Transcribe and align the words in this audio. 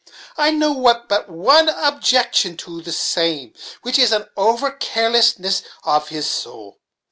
I 0.35 0.49
know 0.49 0.89
of 0.89 1.07
but 1.07 1.29
one 1.29 1.69
objaction 1.69 2.57
to 2.57 2.81
the 2.81 2.91
same, 2.91 3.53
which 3.83 3.99
is 3.99 4.11
an 4.11 4.25
over 4.35 4.71
careless 4.71 5.37
ness 5.37 5.61
about 5.83 6.07
his 6.09 6.25
sowl. 6.25 6.79